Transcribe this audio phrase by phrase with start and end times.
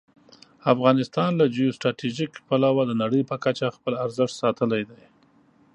[0.73, 5.03] افغانستان له جیو سټراټژيک پلوه د نړۍ په کچه خپل ارزښت ساتلی دی.